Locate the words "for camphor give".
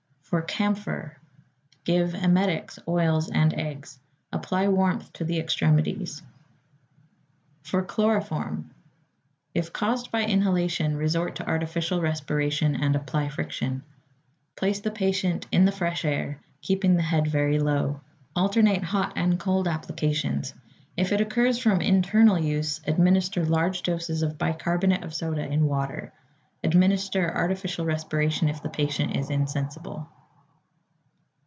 0.31-2.13